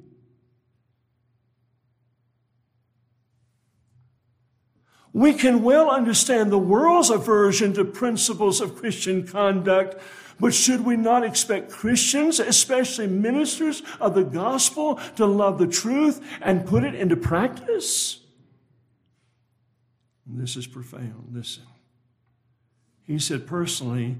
[5.12, 10.00] We can well understand the world's aversion to principles of Christian conduct,
[10.38, 16.20] but should we not expect Christians, especially ministers of the gospel, to love the truth
[16.40, 18.20] and put it into practice?
[20.26, 21.30] This is profound.
[21.32, 21.64] Listen.
[23.02, 24.16] He said, personally,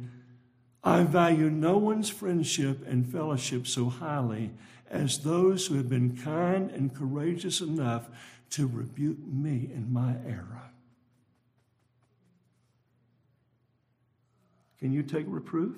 [0.82, 4.51] I value no one's friendship and fellowship so highly
[4.91, 8.09] as those who have been kind and courageous enough
[8.51, 10.62] to rebuke me in my error.
[14.79, 15.76] Can you take reproof?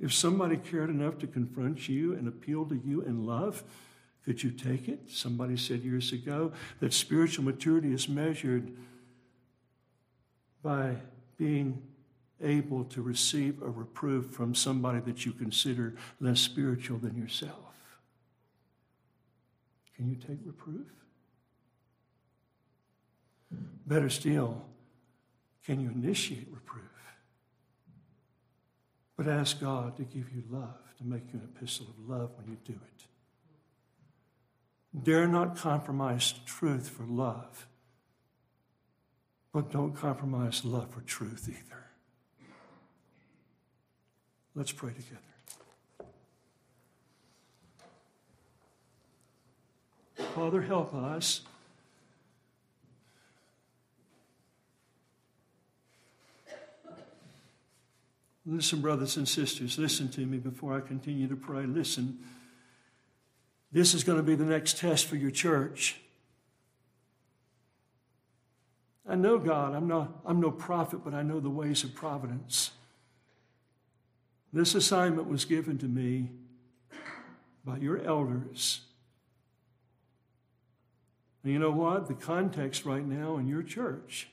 [0.00, 3.64] If somebody cared enough to confront you and appeal to you in love,
[4.24, 5.10] could you take it?
[5.10, 8.70] Somebody said years ago that spiritual maturity is measured
[10.62, 10.96] by
[11.36, 11.82] being
[12.40, 17.74] able to receive a reproof from somebody that you consider less spiritual than yourself.
[19.96, 20.86] Can you take reproof?
[23.86, 24.62] Better still,
[25.68, 26.82] can you initiate reproof?
[29.18, 32.48] But ask God to give you love, to make you an epistle of love when
[32.48, 33.04] you do it.
[35.04, 37.66] Dare not compromise truth for love,
[39.52, 41.84] but don't compromise love for truth either.
[44.54, 45.20] Let's pray together.
[50.34, 51.42] Father, help us.
[58.50, 61.66] Listen, brothers and sisters, listen to me before I continue to pray.
[61.66, 62.18] Listen.
[63.70, 66.00] This is going to be the next test for your church.
[69.06, 69.74] I know God.
[69.74, 72.70] I'm, not, I'm no prophet, but I know the ways of providence.
[74.50, 76.30] This assignment was given to me
[77.66, 78.80] by your elders.
[81.44, 82.08] And you know what?
[82.08, 84.28] The context right now in your church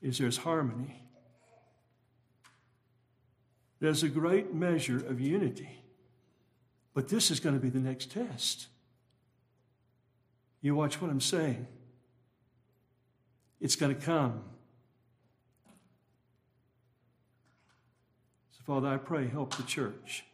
[0.00, 1.01] is there's harmony.
[3.82, 5.82] There's a great measure of unity.
[6.94, 8.68] But this is going to be the next test.
[10.60, 11.66] You watch what I'm saying.
[13.60, 14.44] It's going to come.
[18.52, 20.26] So, Father, I pray, help the church.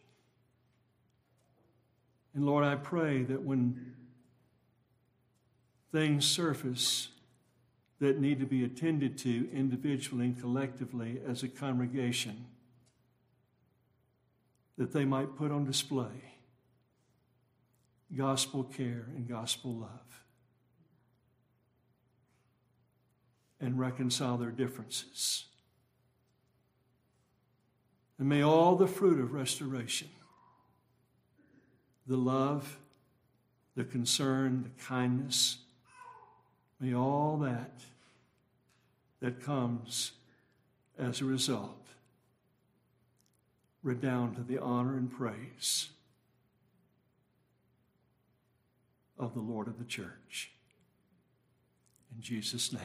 [2.34, 3.94] And Lord, I pray that when
[5.90, 7.08] things surface
[7.98, 12.44] that need to be attended to individually and collectively as a congregation,
[14.78, 16.06] that they might put on display
[18.16, 20.24] gospel care and gospel love
[23.60, 25.44] and reconcile their differences.
[28.18, 30.08] And may all the fruit of restoration,
[32.06, 32.78] the love,
[33.76, 35.58] the concern, the kindness,
[36.80, 37.80] may all that
[39.20, 40.12] that comes
[40.98, 41.87] as a result
[43.88, 45.88] redound to the honor and praise
[49.18, 50.50] of the Lord of the church.
[52.14, 52.82] In Jesus' name,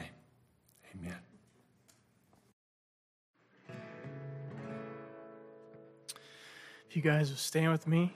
[0.96, 1.18] amen.
[6.88, 8.14] If you guys will stand with me.